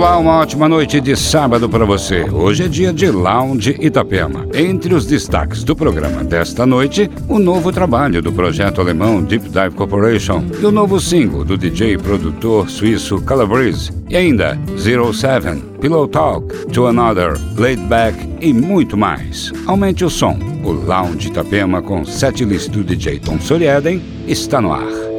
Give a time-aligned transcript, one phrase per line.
[0.00, 2.24] Olá, uma ótima noite de sábado para você.
[2.30, 4.46] Hoje é dia de Lounge Itapema.
[4.54, 9.74] Entre os destaques do programa desta noite, o novo trabalho do projeto alemão Deep Dive
[9.74, 13.92] Corporation e o novo single do DJ produtor suíço Calabrese.
[14.08, 19.52] E ainda Zero Seven, Pillow Talk, To Another, Laid Back e muito mais.
[19.66, 20.38] Aumente o som.
[20.64, 25.09] O Lounge Itapema com setlist do DJ Tom Soriaden está no ar.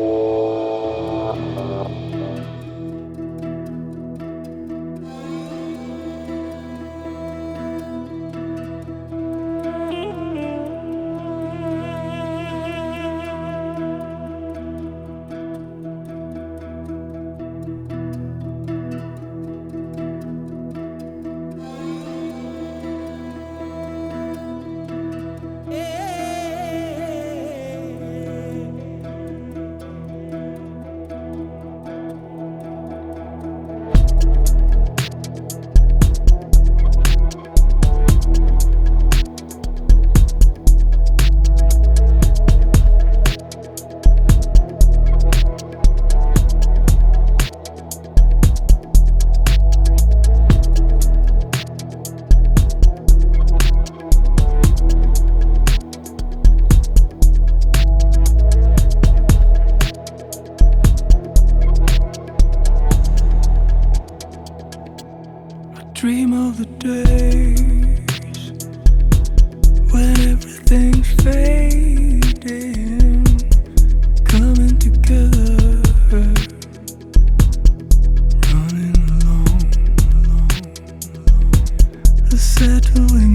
[82.94, 83.31] to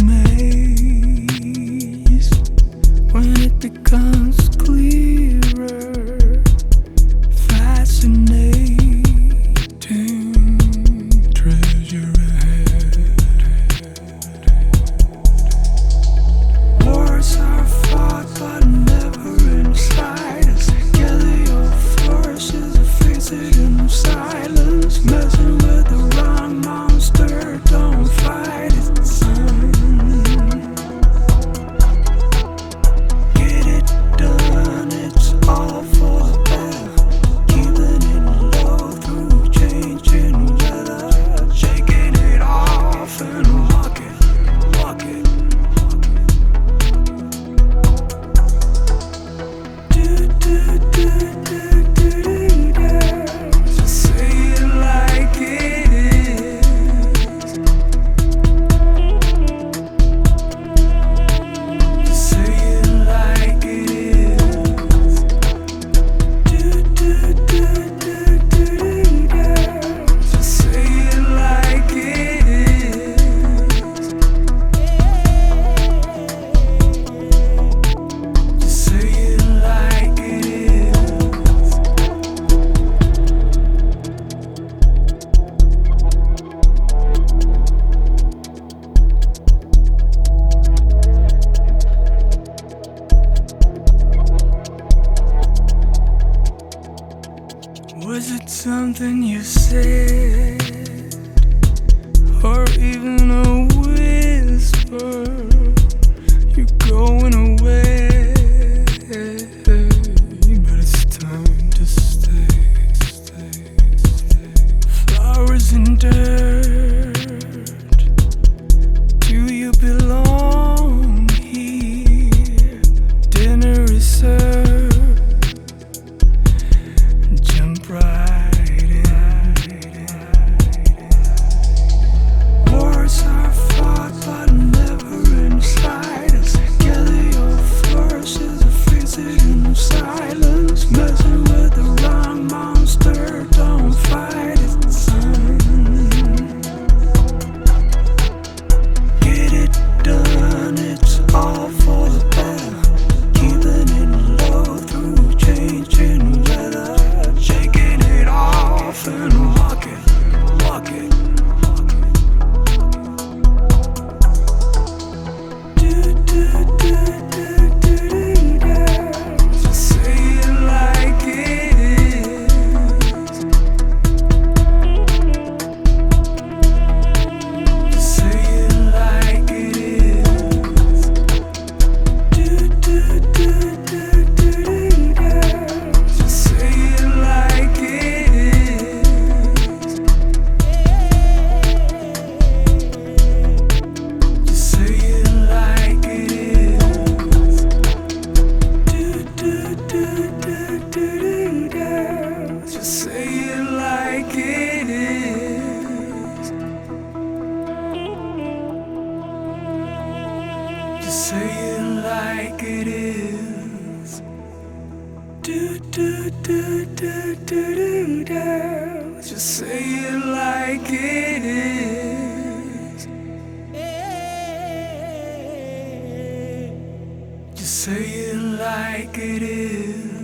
[227.87, 230.16] Say it like it is.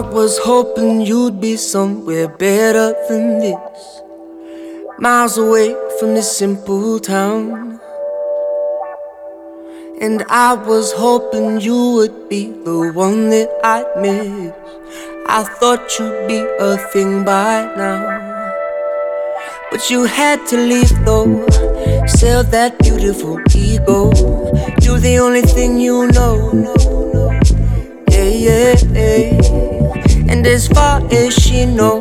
[0.00, 4.02] I was hoping you'd be somewhere better than this.
[4.98, 7.78] Miles away from this simple town.
[10.00, 14.54] And I was hoping you would be the one that I'd miss.
[15.28, 18.00] I thought you'd be a thing by now.
[19.70, 21.46] But you had to leave though.
[22.06, 24.10] Sell that beautiful ego.
[24.80, 26.52] Do the only thing you know.
[28.08, 29.49] Yeah, yeah, yeah.
[30.30, 32.00] And as far as she know,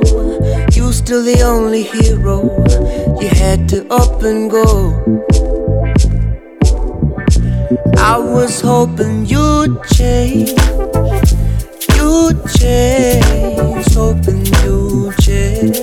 [0.71, 2.43] you still the only hero.
[3.19, 4.93] You had to up and go.
[7.98, 10.51] I was hoping you'd change.
[11.98, 13.86] You'd change.
[13.95, 15.81] Hoping you'd change.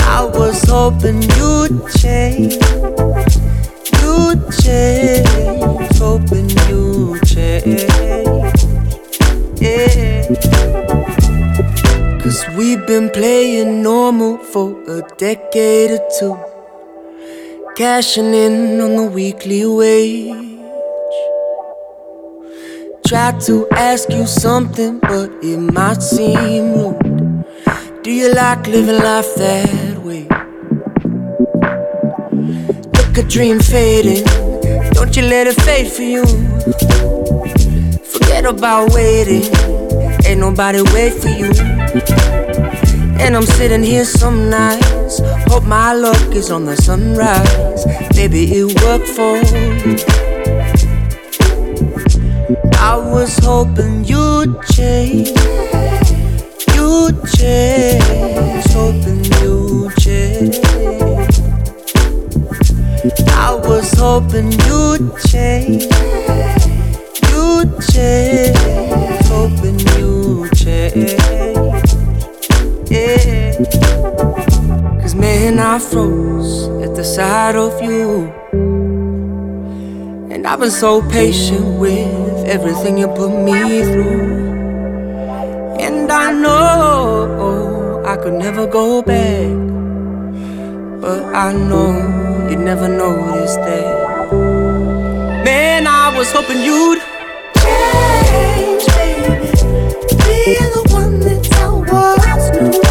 [0.00, 2.54] I was hoping you'd change.
[4.02, 5.98] You'd change.
[5.98, 8.67] Hoping you'd change.
[12.58, 16.36] We've been playing normal for a decade or two.
[17.76, 20.34] Cashing in on the weekly wage.
[23.06, 27.44] Tried to ask you something, but it might seem rude.
[28.02, 30.26] Do you like living life that way?
[32.96, 34.24] Look a dream fading,
[34.94, 36.24] don't you let it fade for you.
[38.04, 39.44] Forget about waiting,
[40.26, 42.37] ain't nobody wait for you.
[43.20, 45.20] And I'm sitting here some nights,
[45.50, 47.84] hope my luck is on the sunrise.
[48.16, 49.96] Maybe it worked for you.
[52.78, 55.32] I was hoping you'd change
[56.78, 60.58] You'd change, hoping you'd change.
[63.30, 65.84] I was hoping you'd change,
[67.30, 68.56] you'd change,
[69.26, 71.37] hoping you'd change.
[75.48, 78.30] Man, I froze at the sight of you.
[80.30, 84.50] And I've been so patient with everything you put me through.
[85.80, 89.48] And I know I could never go back.
[91.00, 94.30] But I know you never noticed that.
[95.46, 97.00] Man, I was hoping you'd
[97.56, 99.48] change, baby.
[100.26, 102.87] Be the one that I was new.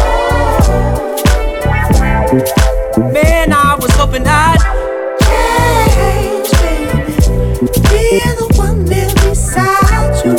[4.18, 4.58] Was I'd
[5.94, 7.02] change, baby.
[7.88, 10.32] Be the one there beside you.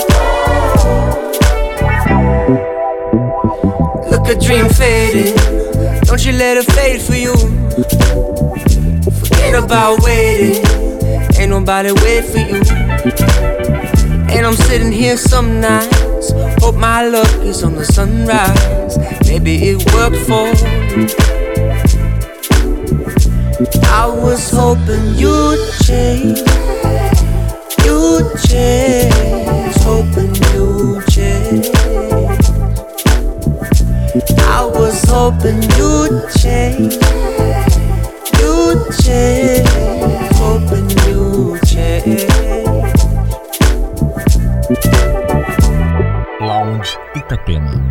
[4.10, 5.36] Look, a dream fading.
[6.04, 7.36] Don't you let it fade for you.
[9.20, 10.66] Forget about waiting.
[11.40, 12.62] Ain't nobody wait for you.
[14.30, 16.32] And I'm sitting here some nights.
[16.62, 18.98] Hope my luck is on the sunrise.
[19.28, 21.39] Maybe it worked for you.
[23.62, 26.40] I was hoping you'd change.
[27.84, 29.76] You'd change.
[29.84, 31.68] Hoping you'd change.
[34.40, 36.94] I was hoping you'd change.
[38.40, 39.68] You'd change.
[40.40, 42.30] Hoping you'd change.
[46.40, 47.89] Lounge Itapema.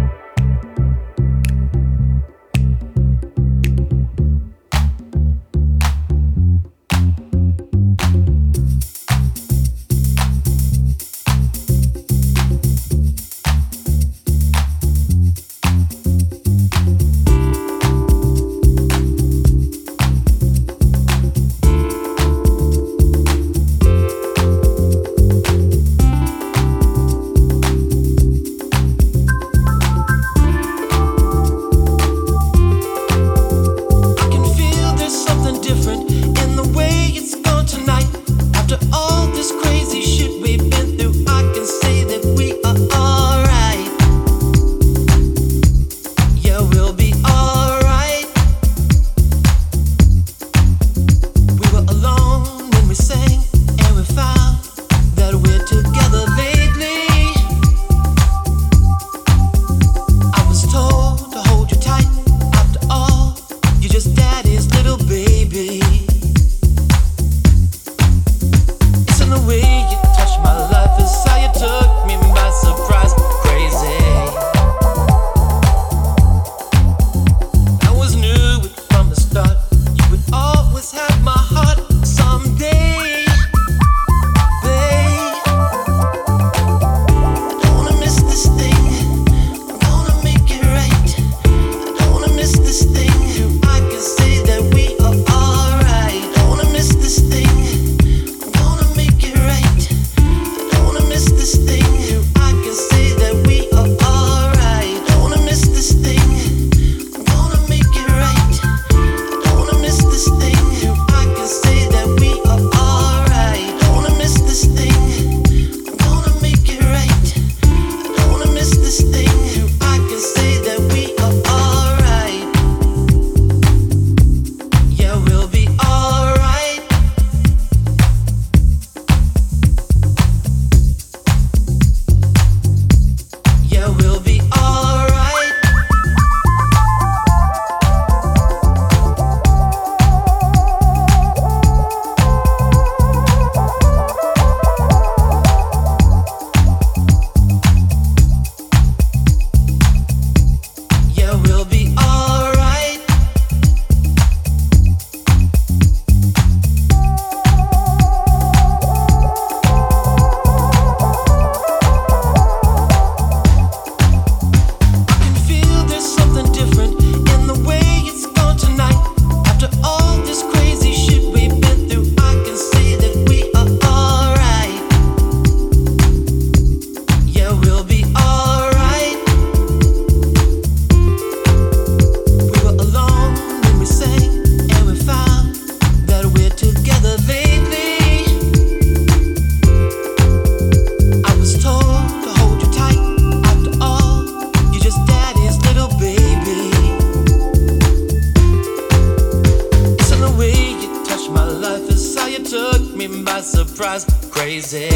[202.98, 204.88] me by surprise, crazy.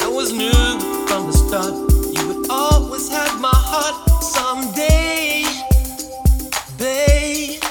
[0.00, 0.50] I was new
[1.06, 1.74] from the start.
[2.16, 5.44] You would always have my heart someday,
[6.78, 7.62] babe.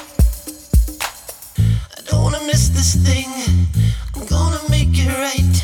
[1.98, 3.30] I don't wanna miss this thing.
[4.14, 5.56] I'm gonna make it right.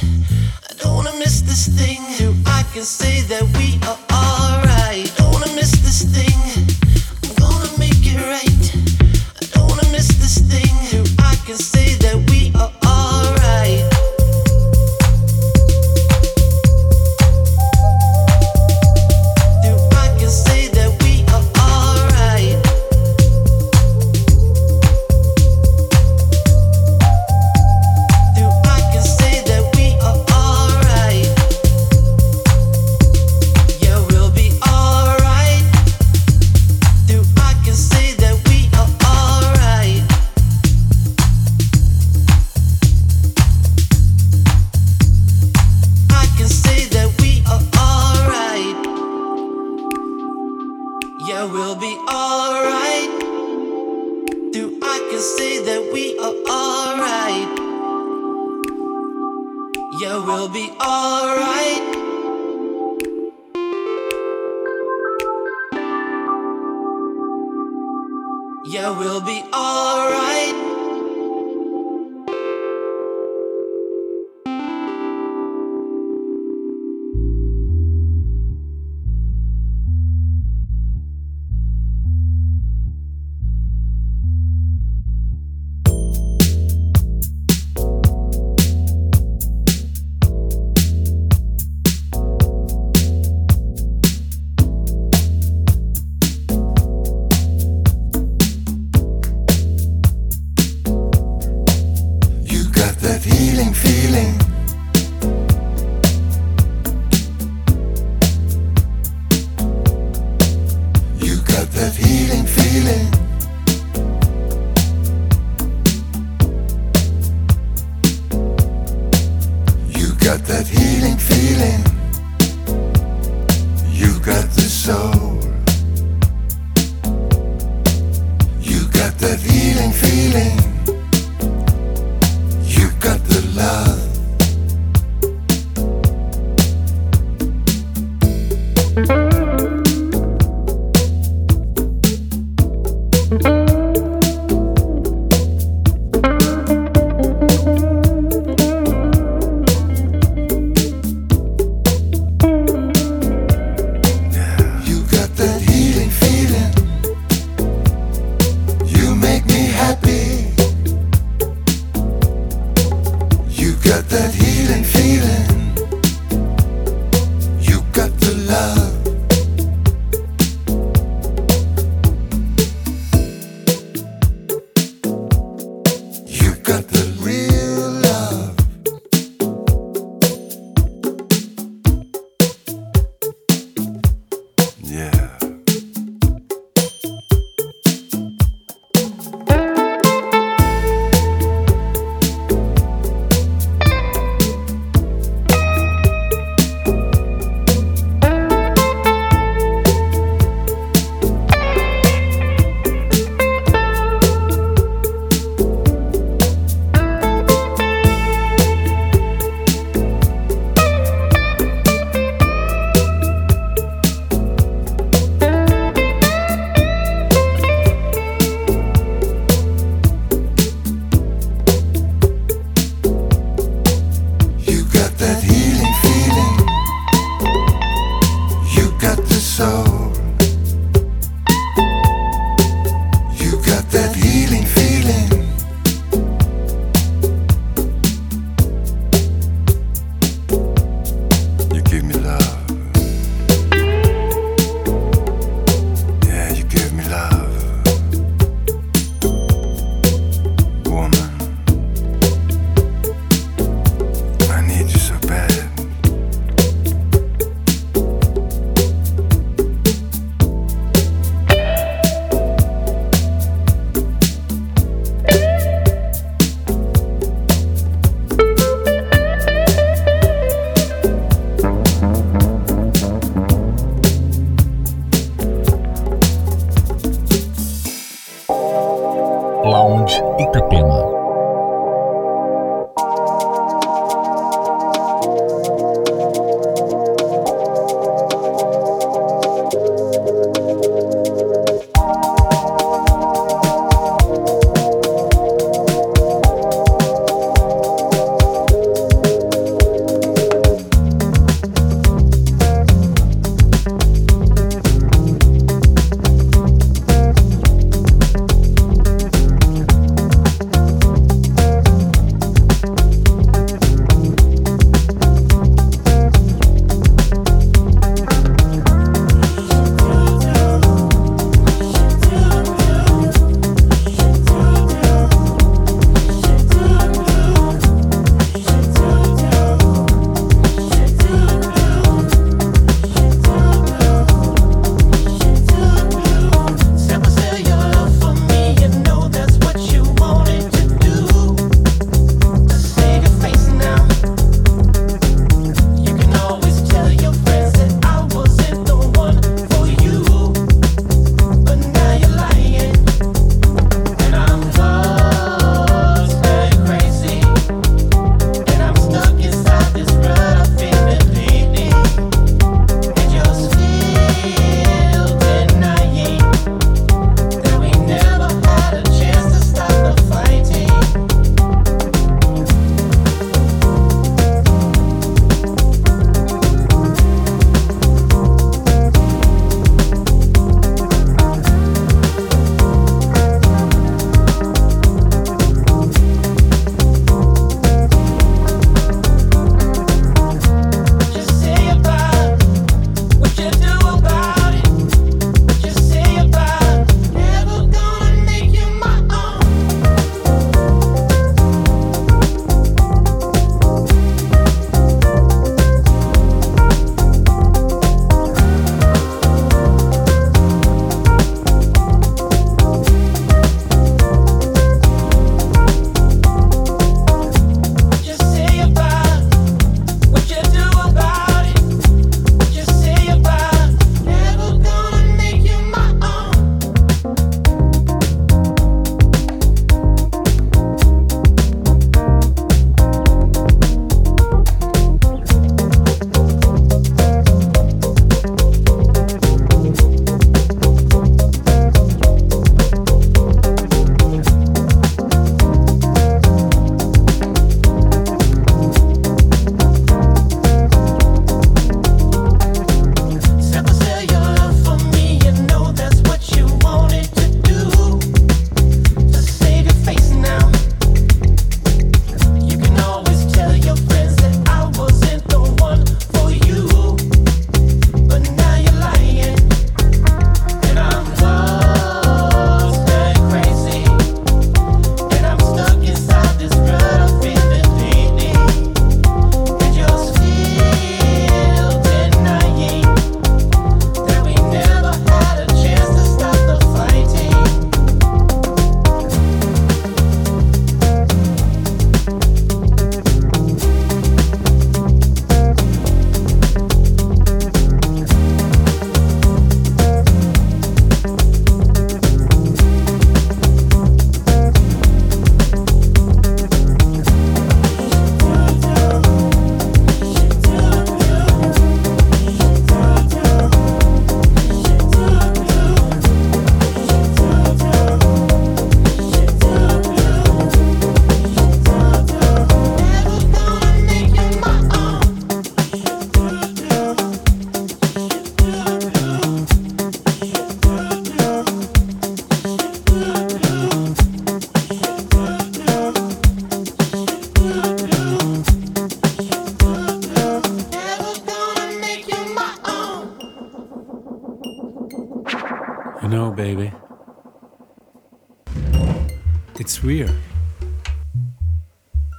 [0.68, 2.00] I don't wanna miss this thing.
[2.46, 3.60] I can say that.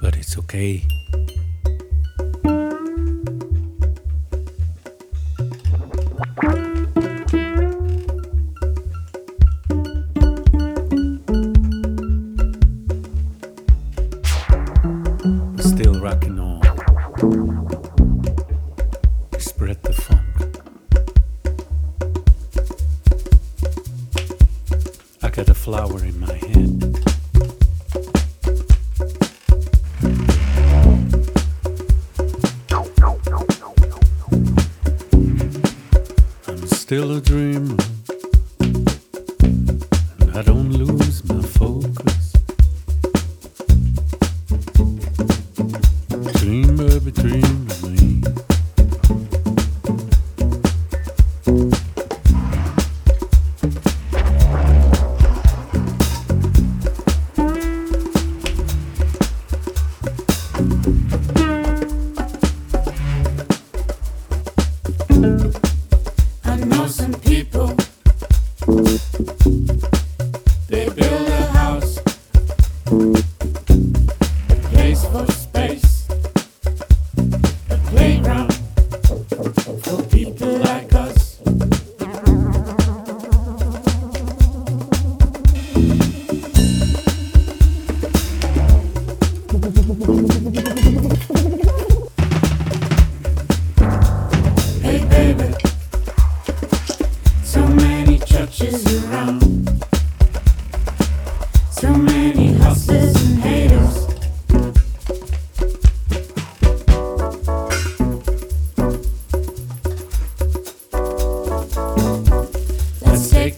[0.02, 0.84] But it's okay.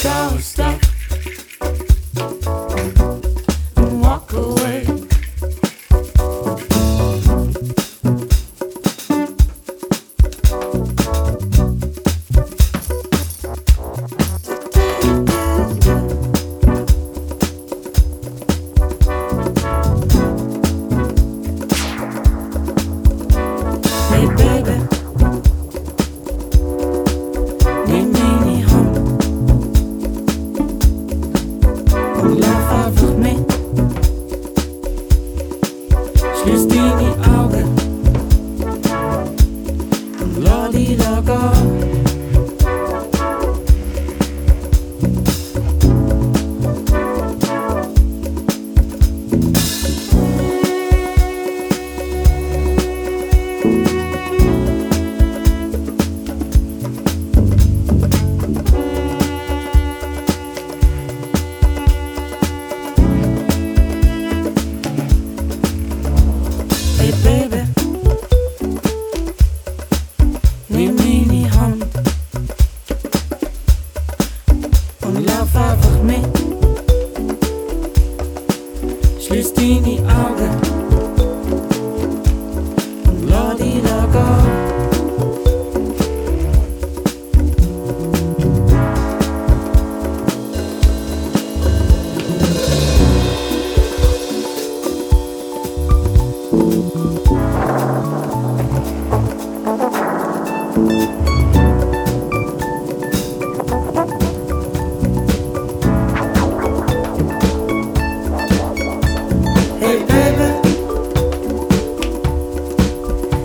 [0.05, 0.84] don't stop.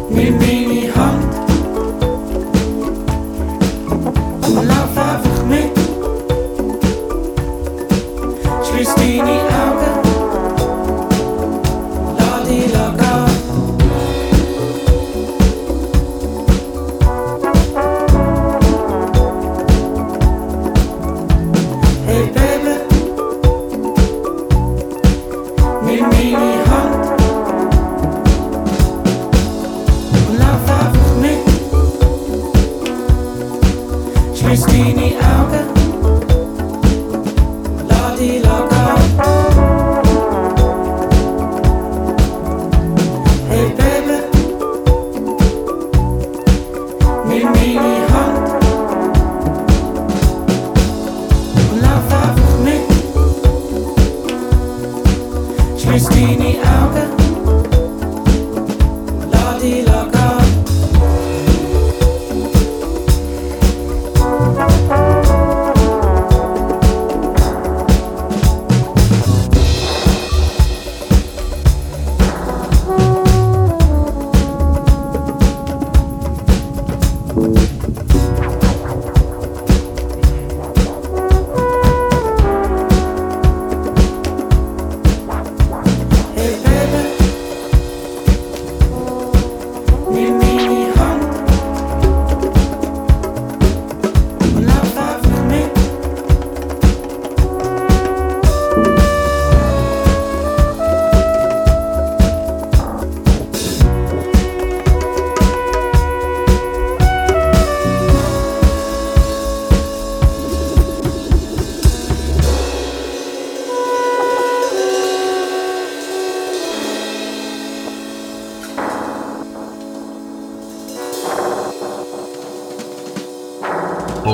[0.09, 0.68] me, me.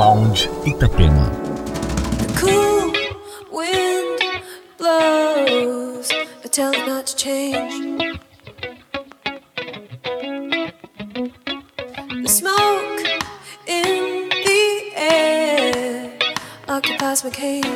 [0.05, 1.25] Lounge Itapema.
[2.21, 2.93] The cool
[3.51, 4.21] wind
[4.77, 6.11] blows,
[6.43, 8.19] I tell it not to change.
[12.21, 13.01] The smoke
[13.65, 16.19] in the air
[16.67, 17.74] occupies my cage.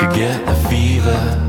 [0.00, 1.47] you get the fever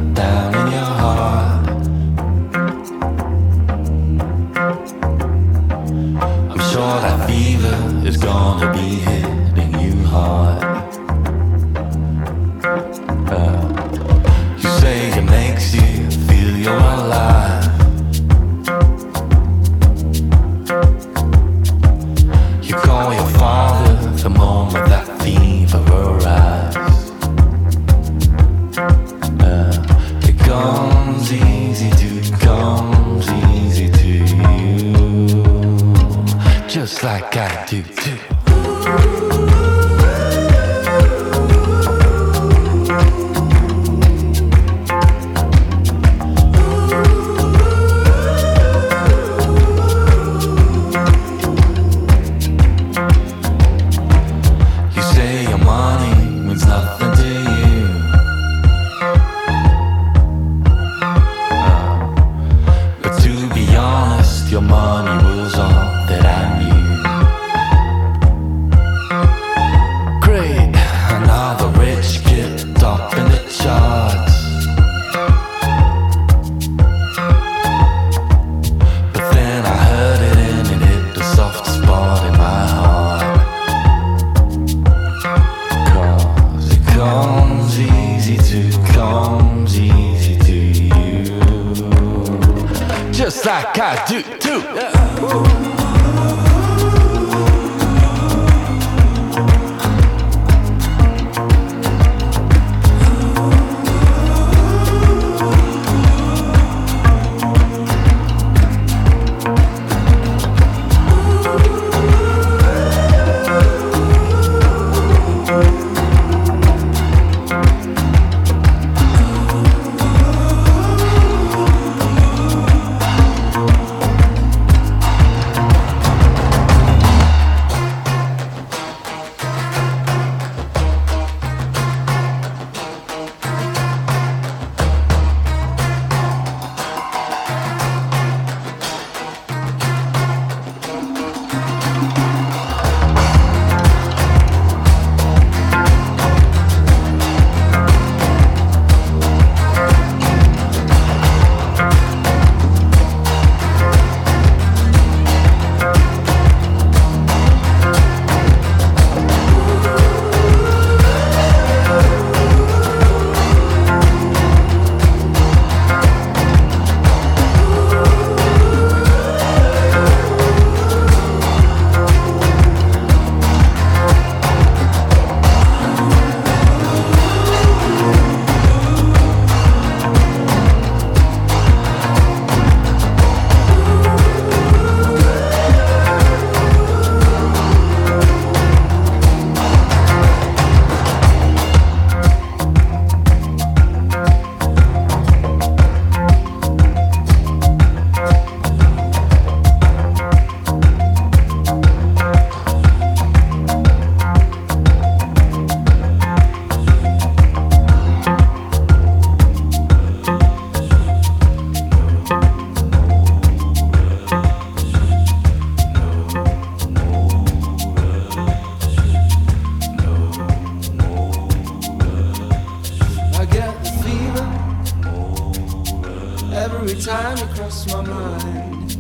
[226.82, 228.91] every time you cross my mind.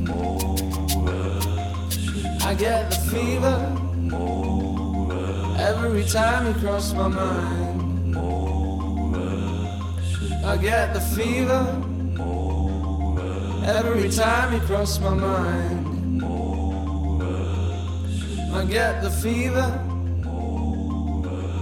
[2.43, 3.57] I get the fever
[5.57, 8.17] every time you cross my mind.
[10.45, 11.63] I get the fever
[13.63, 16.21] every time you cross my mind.
[18.53, 19.67] I get the fever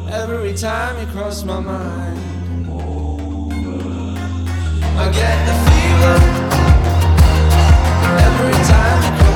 [0.09, 2.17] every time you cross my mind.
[4.99, 5.76] I get the fever.
[8.25, 9.26] Every time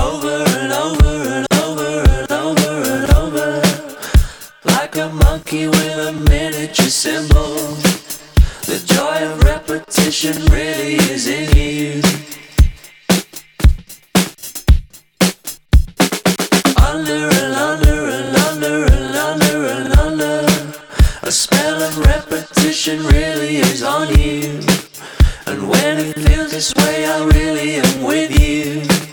[0.00, 3.62] over and over and over and over and over.
[4.64, 7.54] Like a monkey with a miniature cymbal.
[8.70, 11.28] The joy of repetition really is
[16.90, 20.46] under and under and under and under and under.
[21.22, 24.87] A spell of repetition really is on you
[25.50, 29.07] and when it feels this way I really am with you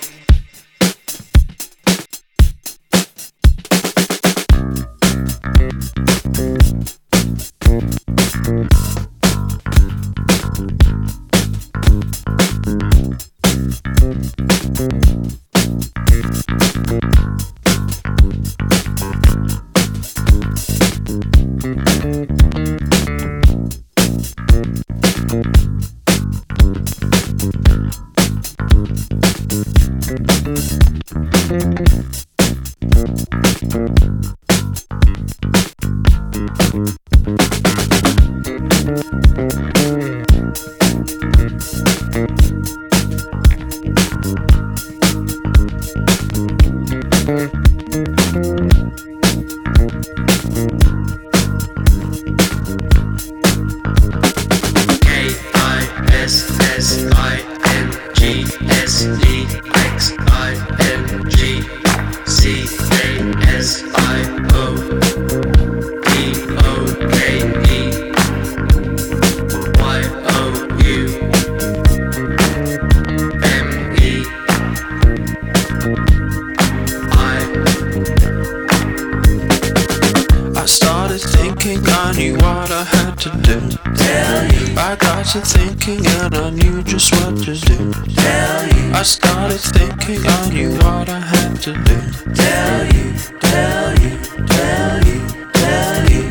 [81.36, 83.60] thinking I knew what I had to do.
[83.96, 84.66] Tell you.
[84.78, 87.94] I got to thinking and I knew just what to do.
[88.24, 88.94] Tell you.
[88.94, 91.98] I started thinking I knew what I had to do.
[92.42, 93.06] Tell you,
[93.48, 94.14] tell you,
[94.54, 95.20] tell you,
[95.60, 96.24] tell you.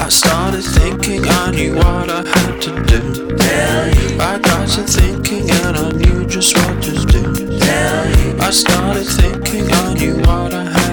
[0.00, 3.00] I started thinking I knew what I had to do.
[3.36, 4.20] Tell you.
[4.20, 7.22] I got to thinking and I knew just what to do.
[7.58, 8.38] Tell you.
[8.40, 10.83] I started thinking I knew what I had to do.